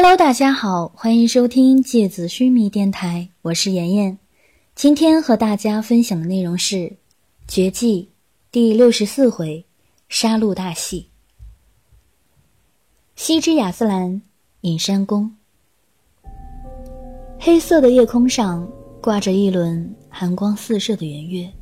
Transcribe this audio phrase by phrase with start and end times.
[0.00, 4.16] Hello，大家好，欢迎收听芥子须弥电台，我是妍妍。
[4.76, 6.76] 今天和大家分享的内容是
[7.48, 8.02] 《绝技》
[8.52, 9.66] 第六十四回
[10.08, 11.08] 杀戮大戏。
[13.16, 14.22] 西之亚斯兰
[14.60, 15.34] 隐山宫，
[17.40, 18.70] 黑色的夜空上
[19.00, 21.52] 挂着一轮寒光四射的圆月，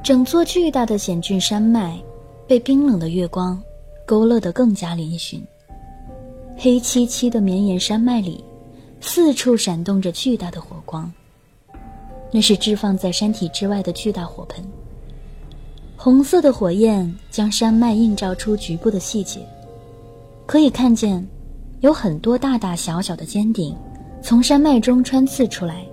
[0.00, 2.00] 整座巨大的险峻山脉
[2.46, 3.60] 被冰冷的月光
[4.06, 5.42] 勾勒得更加嶙峋。
[6.56, 8.44] 黑漆漆的绵延山脉里，
[9.00, 11.10] 四处闪动着巨大的火光。
[12.30, 14.64] 那是置放在山体之外的巨大火盆。
[15.96, 19.40] 红色的火焰将山脉映照出局部的细节，
[20.46, 21.26] 可以看见，
[21.80, 23.76] 有很多大大小小的尖顶
[24.22, 25.84] 从山脉中穿刺出来，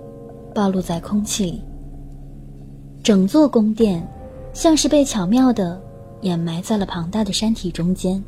[0.54, 1.62] 暴露在空气里。
[3.02, 4.06] 整座宫殿
[4.52, 5.80] 像是被巧妙地
[6.22, 8.22] 掩埋在了庞大的山体中间，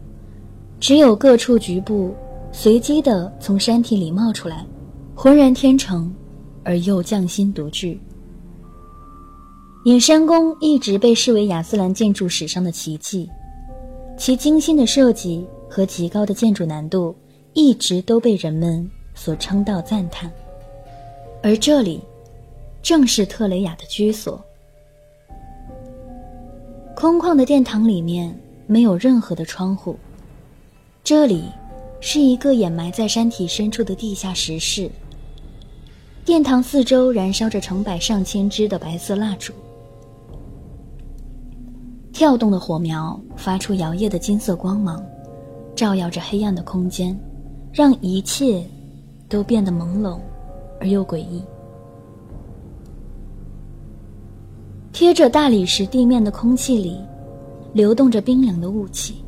[0.80, 2.14] 只有各处局部。
[2.54, 4.64] 随机的从山体里冒出来，
[5.14, 6.14] 浑然天成，
[6.62, 7.98] 而又匠心独具。
[9.86, 13.28] 隐山宫一直被视为亚斯兰建筑史上的奇迹，
[14.18, 17.16] 其精心的设计和极高的建筑难度
[17.54, 20.30] 一直都被人们所称道赞叹。
[21.42, 22.00] 而这里，
[22.82, 24.40] 正是特雷雅的居所。
[26.94, 29.96] 空旷的殿堂里面没有任何的窗户，
[31.02, 31.44] 这里。
[32.04, 34.90] 是一个掩埋在山体深处的地下石室。
[36.24, 39.52] 殿堂四周燃烧着成百上千支的白色蜡烛，
[42.12, 45.00] 跳动的火苗发出摇曳的金色光芒，
[45.76, 47.16] 照耀着黑暗的空间，
[47.72, 48.64] 让一切
[49.28, 50.18] 都变得朦胧
[50.80, 51.40] 而又诡异。
[54.92, 56.98] 贴着大理石地面的空气里，
[57.72, 59.22] 流动着冰冷的雾气，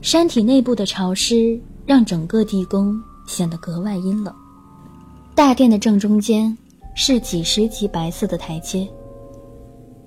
[0.00, 1.60] 山体内部的潮湿。
[1.86, 4.34] 让整个地宫显得格外阴冷。
[5.34, 6.56] 大殿的正中间
[6.94, 8.86] 是几十级白色的台阶，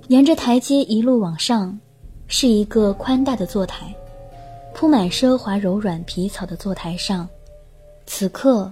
[0.08, 1.78] 沿着台阶一路往上，
[2.28, 3.94] 是一个宽大的坐台。
[4.76, 7.28] 铺满奢华柔软皮草的坐台上，
[8.06, 8.72] 此刻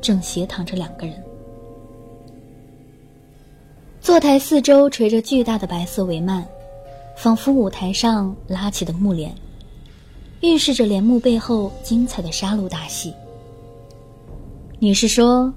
[0.00, 1.22] 正斜躺着两个人。
[4.00, 6.44] 坐台四周垂着巨大的白色帷幔，
[7.16, 9.34] 仿佛舞台上拉起的幕帘。
[10.40, 13.12] 预示着帘幕背后精彩的杀戮大戏。
[14.78, 15.52] 你是说，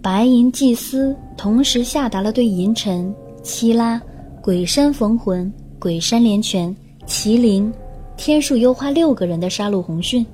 [0.00, 4.00] 白银祭司同时下达了对银尘、七拉、
[4.42, 6.74] 鬼山逢魂、鬼山连拳、
[7.06, 7.70] 麒麟、
[8.16, 10.24] 天树幽花六个人的杀戮红讯？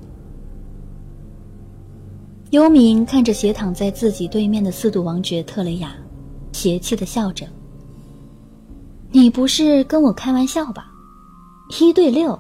[2.51, 5.93] 幽冥看着斜躺在自己对面的四度王爵特雷雅，
[6.53, 7.45] 邪气的笑着
[9.11, 10.87] ：“你不是跟我开玩笑吧？
[11.81, 12.39] 一对六。”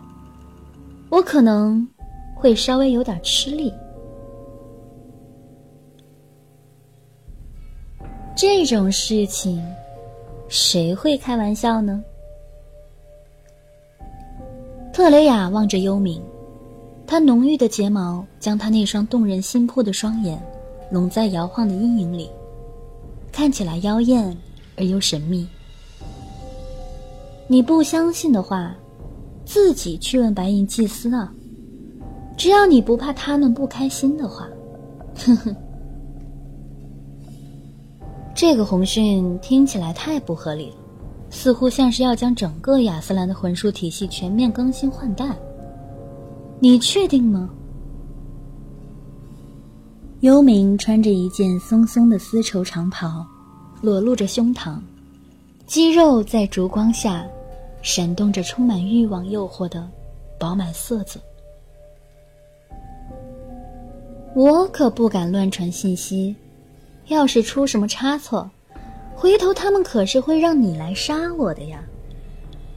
[1.14, 1.86] 我可能
[2.34, 3.72] 会稍微有点吃力。
[8.34, 9.64] 这种事情，
[10.48, 12.02] 谁会开玩笑呢？
[14.92, 16.20] 特雷雅望着幽冥，
[17.06, 20.36] 她浓郁的睫毛将她那双动人心魄的双眼
[20.90, 22.28] 拢在摇晃的阴影里，
[23.30, 24.36] 看起来妖艳
[24.76, 25.46] 而又神秘。
[27.46, 28.74] 你不相信的话。
[29.44, 31.32] 自己去问白银祭司啊！
[32.36, 34.48] 只要你不怕他们不开心的话，
[35.16, 35.54] 哼哼。
[38.34, 40.76] 这个红讯听起来太不合理了，
[41.30, 45.36] 似乎像是要将整个亚斯兰的魂术体系全面更新换代。
[46.58, 47.48] 你确定吗？
[50.20, 53.24] 幽冥穿着一件松松的丝绸长袍，
[53.82, 54.78] 裸露着胸膛，
[55.66, 57.24] 肌肉在烛光下。
[57.84, 59.86] 闪动着充满欲望诱惑的
[60.38, 61.20] 饱满色泽，
[64.34, 66.34] 我可不敢乱传信息。
[67.08, 68.50] 要是出什么差错，
[69.14, 71.84] 回头他们可是会让你来杀我的呀，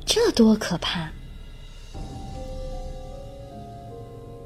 [0.06, 1.10] 这多可怕！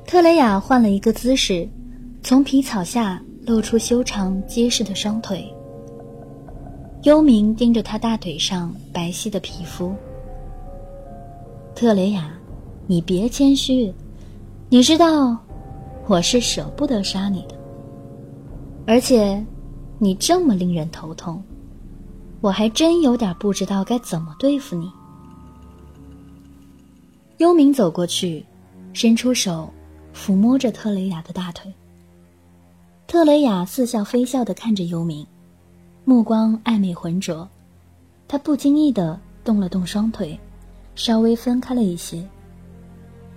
[0.05, 1.67] 特雷雅换了一个姿势，
[2.21, 5.51] 从皮草下露出修长结实的双腿。
[7.01, 9.95] 幽冥盯着他大腿上白皙的皮肤。
[11.73, 12.31] 特雷雅，
[12.85, 13.91] 你别谦虚，
[14.69, 15.37] 你知道
[16.07, 17.55] 我是舍不得杀你的，
[18.85, 19.43] 而且
[19.97, 21.41] 你这么令人头痛，
[22.39, 24.91] 我还真有点不知道该怎么对付你。
[27.37, 28.45] 幽冥走过去，
[28.93, 29.67] 伸出手
[30.13, 31.73] 抚摸着特雷雅的大腿。
[33.07, 35.25] 特雷雅似笑非笑的看着幽冥，
[36.05, 37.49] 目光暧昧浑浊，
[38.27, 40.39] 他不经意的动了动双腿。
[41.03, 42.23] 稍微分开了一些。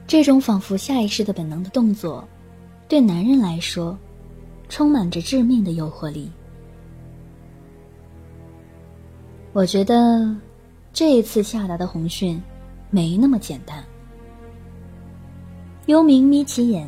[0.07, 2.23] 这种仿佛下意识的本能的动作，
[2.87, 3.97] 对男人来说，
[4.69, 6.31] 充满着致命的诱惑力。
[9.55, 10.37] 我觉得，
[10.93, 12.39] 这一次下达的红讯，
[12.91, 13.83] 没那么简单。
[15.87, 16.87] 幽冥眯起眼，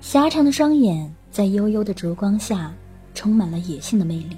[0.00, 2.72] 狭长的双眼在幽幽的烛光下，
[3.14, 4.36] 充满了野性的魅力。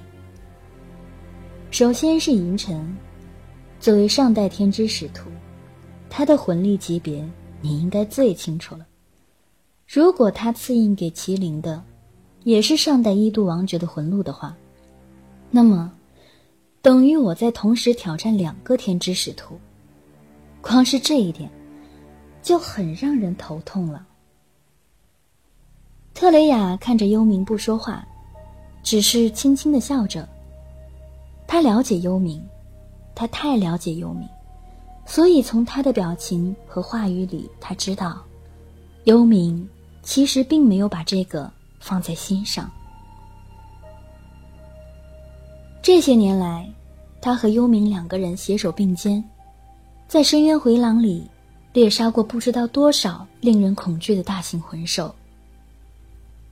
[1.71, 2.97] 首先是银尘，
[3.79, 5.29] 作为上代天之使徒，
[6.11, 7.27] 他的魂力级别
[7.63, 8.87] 你应该最清楚了。
[9.87, 11.83] 如果他赐印给麒麟的，
[12.45, 14.55] 也是上代一度王爵的魂路的话，
[15.51, 15.91] 那么，
[16.83, 19.59] 等于我在同时挑战两个天之使徒。
[20.61, 21.51] 光是这一点，
[22.43, 24.07] 就很让人头痛了。
[26.13, 28.07] 特雷雅看着幽冥不说话，
[28.83, 30.29] 只是轻轻的笑着。
[31.47, 32.41] 他了解幽冥，
[33.15, 34.29] 他太了解幽冥，
[35.07, 38.23] 所以从他的表情和话语里，他知道，
[39.05, 39.63] 幽冥。
[40.03, 42.69] 其实并没有把这个放在心上。
[45.83, 46.67] 这些年来，
[47.21, 49.23] 他和幽冥两个人携手并肩，
[50.09, 51.31] 在深渊回廊里
[51.75, 55.15] 猎杀过不知道多少令人恐惧的大型魂兽。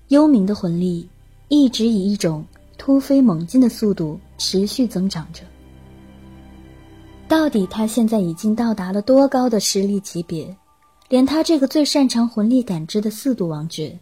[0.08, 1.08] 幽冥的魂力
[1.48, 2.44] 一直以一种
[2.76, 5.42] 突飞猛进的速度持续增长着。
[7.28, 10.56] 到底他现在已经到达了多高的实力级别？
[11.10, 13.98] 连他这个最擅长魂力感知的四度王爵，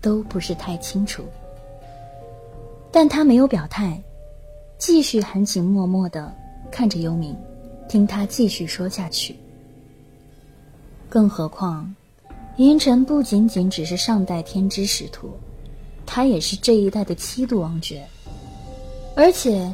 [0.00, 1.24] 都不是太清楚。
[2.92, 4.00] 但他没有表态，
[4.78, 6.32] 继续含情脉脉的
[6.70, 7.34] 看着幽冥，
[7.88, 9.36] 听他继续说下去。
[11.08, 11.92] 更何况，
[12.56, 15.30] 银尘不仅仅只是上代天之使徒，
[16.04, 18.04] 他也是这一代的七度王爵。
[19.16, 19.72] 而且，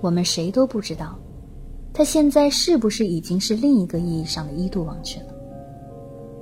[0.00, 1.18] 我们谁都不知道，
[1.98, 5.34] 他现在是不是已经是另一个意义上的一度王爵了。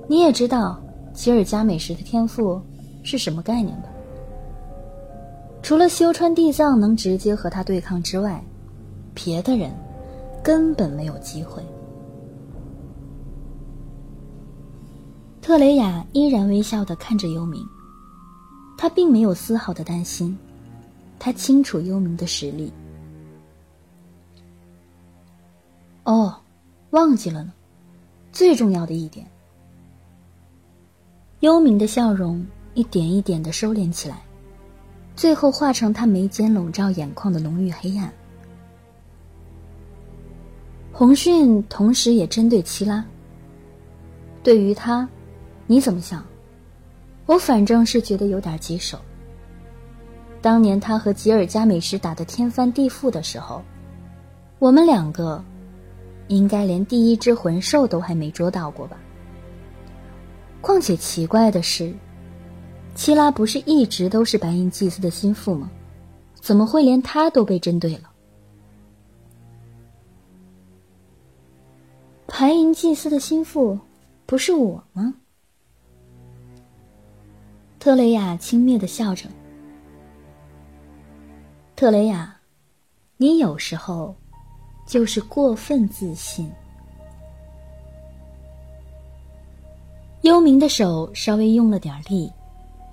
[0.06, 0.78] 你也知道
[1.14, 2.60] 吉尔加美什的天赋
[3.02, 3.88] 是什么概念吧？
[5.62, 8.44] 除了修川地藏能直接和他对抗之外，
[9.14, 9.74] 别的人
[10.44, 11.62] 根本没有机会。
[15.40, 17.66] 特雷雅依然微笑的看着幽冥，
[18.76, 20.36] 他并没有丝毫的担心，
[21.18, 22.70] 他清楚幽冥的实力。
[26.06, 26.32] 哦，
[26.90, 27.52] 忘记了呢，
[28.30, 29.26] 最重要的一点。
[31.40, 34.22] 幽冥的笑容一点一点的收敛起来，
[35.16, 38.08] 最后化成他眉间笼罩眼眶的浓郁黑暗。
[40.92, 43.04] 红讯同时也针对七拉。
[44.44, 45.08] 对于他，
[45.66, 46.24] 你怎么想？
[47.26, 48.96] 我反正是觉得有点棘手。
[50.40, 53.60] 当年他和吉尔加美什打得天翻地覆的时候，
[54.60, 55.44] 我们两个
[56.28, 58.96] 应该连第一只魂兽都还没捉到过吧？
[60.60, 61.94] 况且奇怪的是，
[62.94, 65.70] 七拉不是一直都是白银祭司的心腹吗？
[66.40, 68.10] 怎么会连他都被针对了？
[72.26, 73.78] 白银祭司的心腹
[74.26, 75.14] 不是我吗？
[77.78, 79.28] 特雷雅轻蔑的笑着。
[81.76, 82.36] 特雷雅，
[83.16, 84.16] 你有时候
[84.86, 86.50] 就是过分自信。
[90.22, 92.32] 幽冥的手稍微用了点力，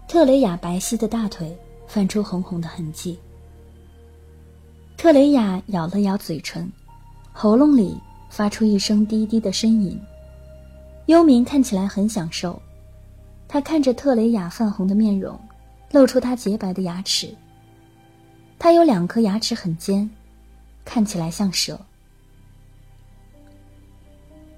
[0.08, 1.56] 特雷雅白皙的大腿
[1.88, 3.18] 泛出红红的痕迹。
[4.98, 6.72] 特雷雅咬了咬嘴唇，
[7.32, 7.98] 喉咙里
[8.30, 10.00] 发出一声低低的呻吟。
[11.08, 12.62] 幽冥看起来很享受，
[13.48, 15.38] 他看着特雷雅泛红的面容，
[15.92, 17.36] 露出他洁白的牙齿。
[18.58, 20.10] 他有两颗牙齿很尖，
[20.86, 21.80] 看起来像蛇。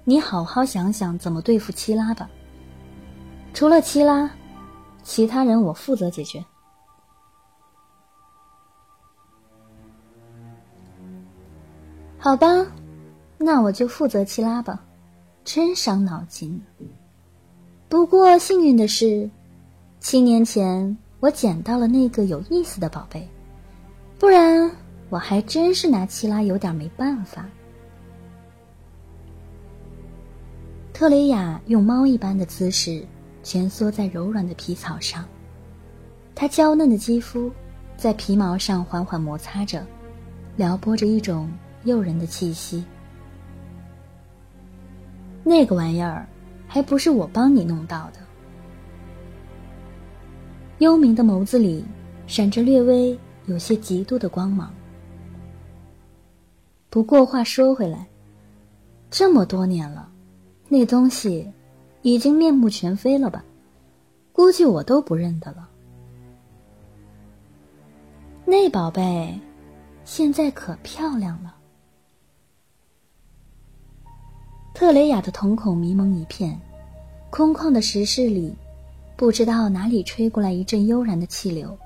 [0.04, 2.28] 你好好想想怎么对付七拉吧。
[3.52, 4.30] 除了七拉，
[5.02, 6.44] 其他人我负责解决。
[12.18, 12.46] 好吧，
[13.38, 14.82] 那我就负责七拉吧，
[15.44, 16.60] 真伤脑筋。
[17.88, 19.30] 不过幸运的是，
[20.00, 23.28] 七年前我捡到了那个有意思的宝贝，
[24.18, 24.70] 不然
[25.08, 27.46] 我还真是拿七拉有点没办法。
[30.92, 33.06] 特雷雅用猫一般的姿势。
[33.42, 35.24] 蜷缩在柔软的皮草上，
[36.34, 37.48] 她娇嫩的肌肤
[37.96, 39.86] 在皮毛上缓缓摩擦着，
[40.56, 41.48] 撩拨着一种
[41.84, 42.84] 诱人的气息。
[45.44, 46.26] 那个玩意儿
[46.66, 48.18] 还不是我帮你弄到的。
[50.78, 51.84] 幽冥的眸子里
[52.26, 54.74] 闪着略微有些嫉妒的光芒。
[56.96, 58.06] 不过话说回来，
[59.10, 60.08] 这么多年了，
[60.66, 61.46] 那东西。
[62.00, 63.44] 已经面目全非了吧？
[64.32, 65.68] 估计我都不认得了。
[68.46, 69.38] 那宝贝，
[70.06, 71.54] 现在可漂亮了。
[74.72, 76.58] 特雷雅的瞳孔迷蒙一片，
[77.28, 78.56] 空旷的石室里，
[79.18, 81.76] 不知道哪里吹过来一阵悠然的气流，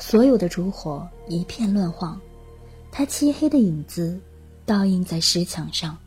[0.00, 2.20] 所有的烛火一片乱晃，
[2.96, 4.16] 她漆黑的影子
[4.64, 5.98] 倒映在石墙上，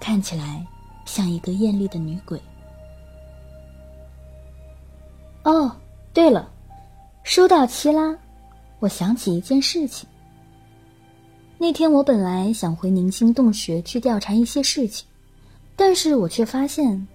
[0.00, 0.66] 看起来
[1.06, 2.42] 像一个艳丽的女鬼。
[5.44, 5.70] 哦，
[6.12, 6.50] 对了，
[7.22, 8.18] 说到七拉。
[8.80, 10.08] 我想起一件事情。
[11.58, 15.06] 那天我本来想回宁星洞穴去调查一些事情，
[15.76, 17.06] 但是我却发现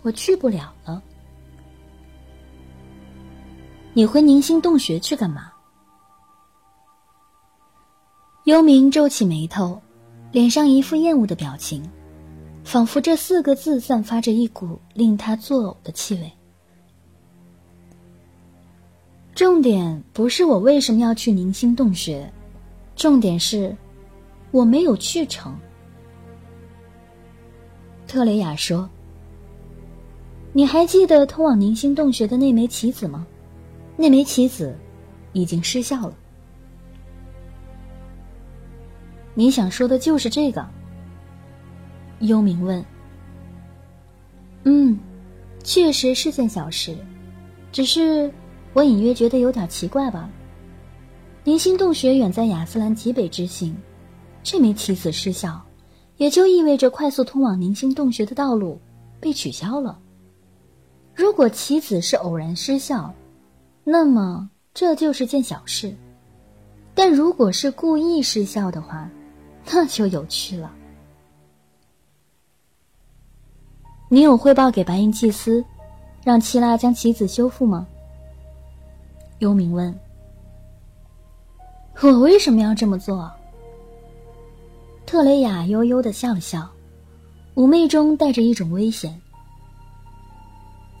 [0.00, 1.02] 我去不了了。
[3.92, 5.51] 你回宁星洞穴去干嘛？
[8.44, 9.80] 幽冥皱起眉头，
[10.32, 11.80] 脸上一副厌恶的表情，
[12.64, 16.32] 仿佛这四个字散发着一股令他作呕的气味。
[19.32, 22.28] 重点不是我为什么要去宁星洞穴，
[22.96, 23.76] 重点是，
[24.50, 25.56] 我没有去成。
[28.08, 28.90] 特雷雅说
[30.52, 33.24] ：“你还记得通往宁星洞穴的那枚棋子吗？
[33.96, 34.76] 那枚棋子
[35.32, 36.16] 已经失效了。
[39.34, 40.66] 你想说的就是这个？”
[42.20, 42.84] 幽冥问。
[44.64, 44.98] “嗯，
[45.64, 46.96] 确实是件小事，
[47.72, 48.32] 只是……”
[48.74, 50.30] 我隐约觉得有点奇怪吧。
[51.44, 53.76] 宁星洞穴远在亚斯兰极北之行，
[54.42, 55.60] 这枚棋子失效，
[56.16, 58.80] 也就意味着快速通往宁星洞穴的道路
[59.20, 59.98] 被取消了。
[61.14, 63.12] 如果棋子是偶然失效，
[63.84, 65.90] 那么这就是件小事；
[66.94, 69.10] 但如果是故意失效的话，
[69.72, 70.70] 那就有趣了。
[74.08, 75.64] 你有汇报给白银祭司，
[76.22, 77.86] 让七拉将棋子修复吗？
[79.38, 79.98] 幽冥问
[82.02, 83.32] ：“我为什么要这么做？”
[85.06, 86.70] 特雷雅悠悠的笑了笑，
[87.54, 89.20] 妩媚中带着一种危险。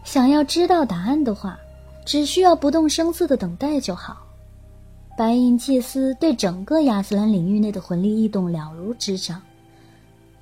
[0.02, 1.58] 想要知道答案的话，
[2.06, 4.16] 只需要不动声色的等待就好。
[5.16, 9.40] 白银祭司对整个亚斯兰领域内的魂力异动了如指掌，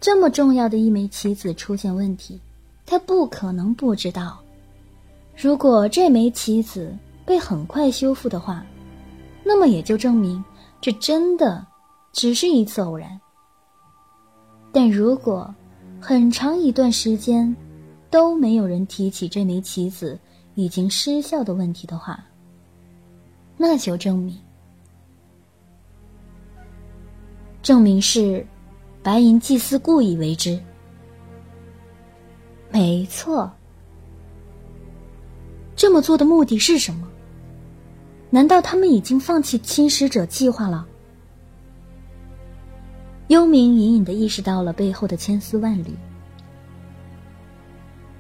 [0.01, 2.41] 这么重要的一枚棋子出现问题，
[2.87, 4.39] 他不可能不知道。
[5.37, 6.95] 如果这枚棋子……
[7.27, 8.67] 被很快修复的话，
[9.45, 10.43] 那么也就证明
[10.81, 11.65] 这真的
[12.13, 13.21] 只是一次偶然。
[14.73, 15.55] 但如果
[16.01, 17.55] 很长一段时间
[18.11, 20.19] 都没有人提起这枚棋子
[20.57, 22.19] 已经失效的问题的话，
[23.57, 24.37] 那就证明
[27.63, 28.47] 证明是
[29.03, 30.59] 白银祭司故意为之。
[32.71, 33.51] 没错，
[35.75, 37.07] 这么做的目的是什么？
[38.31, 40.87] 难道他们已经放弃侵蚀者计划了？
[43.27, 45.97] 幽冥隐隐的意识到了背后的千丝万缕。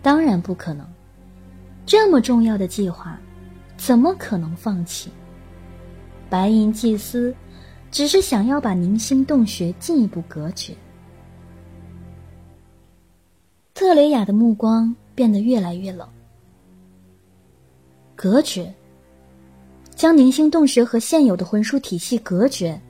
[0.02, 0.86] 当然不可能，
[1.86, 3.18] 这么重要的计划，
[3.76, 5.10] 怎么可能放弃？
[6.28, 7.34] 白银祭司
[7.90, 10.74] 只是想要把凝星洞穴进一步隔绝。
[13.74, 16.08] 特雷雅的目光变得越来越冷。
[18.14, 18.72] 隔绝。
[19.96, 22.80] 将凝星洞穴和现有的魂术体系隔绝。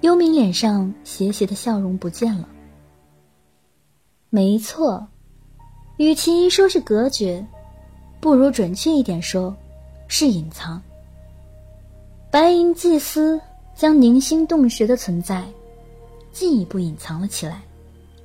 [0.00, 2.48] 幽冥脸上邪邪的笑容不见了。
[4.30, 5.06] 没错，
[5.98, 7.46] 与其说是隔绝，
[8.20, 9.56] 不如准确一点说，
[10.08, 10.82] 是隐藏。
[12.30, 13.40] 白银祭司
[13.74, 15.44] 将凝星洞穴的存在
[16.32, 17.62] 进一步隐藏了起来，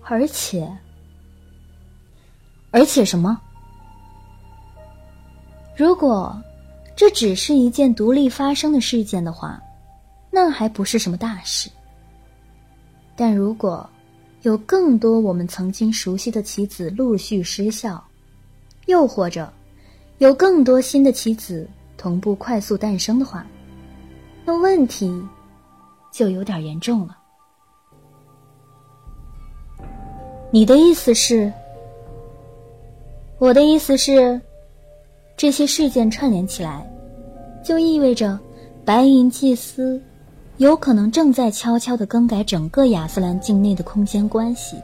[0.03, 0.69] 而且，
[2.71, 3.39] 而且什么？
[5.75, 6.35] 如果。
[6.97, 9.61] 这只是一件独立发生的事件的话，
[10.31, 11.69] 那还不是什么大事。
[13.17, 13.85] 但如果
[14.43, 18.01] 有更多我们曾经熟悉的棋子陆续失效，
[18.85, 19.51] 又或者
[20.19, 23.45] 有更多新的棋子同步快速诞生的话，
[24.45, 25.27] 那问题
[26.11, 27.17] 就有点严重了。
[30.51, 31.51] 你的意思是？
[33.39, 34.39] 我的意思是。
[35.37, 36.89] 这些事件串联起来，
[37.61, 38.39] 就意味着
[38.85, 40.01] 白银祭司
[40.55, 44.81] 有可能正在悄悄的更改整个亚斯兰境内的空间关系。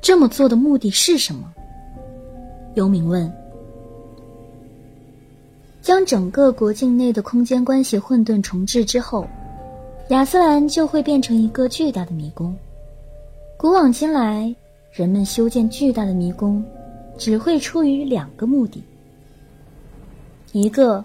[0.00, 1.54] 这么做的目的是什么？
[2.74, 3.32] 游民问。
[5.84, 9.26] 将整个国境内的空间关系混沌重置之后，
[10.08, 12.56] 亚斯兰就会变成一个巨大的迷宫。
[13.58, 14.56] 古往今来，
[14.90, 16.64] 人们修建巨大的迷宫，
[17.18, 18.82] 只会出于两个目的：
[20.52, 21.04] 一个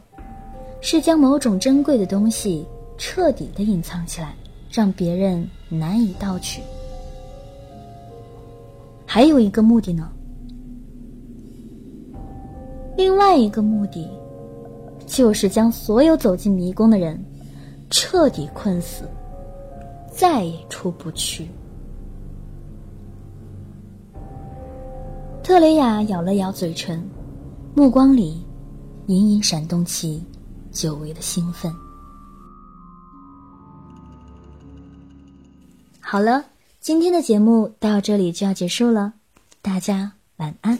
[0.79, 2.65] 是将某种珍贵的东西
[2.97, 4.33] 彻底的隐藏起来，
[4.71, 6.61] 让别人难以盗取；
[9.05, 10.09] 还有一个目的呢。
[12.95, 14.09] 另外一个目的，
[15.19, 17.21] 就是将所有走进迷宫的人
[17.89, 19.03] 彻底困死，
[20.09, 21.45] 再也出不去。
[25.43, 27.03] 特雷雅咬了咬嘴唇，
[27.75, 28.41] 目光里
[29.07, 30.23] 隐隐闪动起
[30.71, 31.69] 久违的兴奋。
[35.99, 36.45] 好了，
[36.79, 39.11] 今天的节目到这里就要结束了，
[39.61, 40.77] 大家晚安。